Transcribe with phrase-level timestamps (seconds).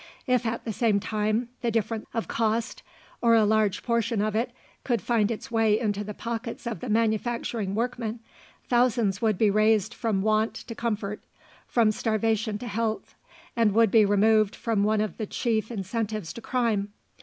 [0.25, 2.81] If at the same time the difference of cost,
[3.21, 4.49] or a large portion of it,
[4.83, 8.19] could find its way into the pockets of the manufacturing workmen,
[8.67, 11.21] thousands would be raised from want to comfort,
[11.67, 13.13] from starvation to health,
[13.55, 16.91] and would be removed from one of the chief incentives to crime.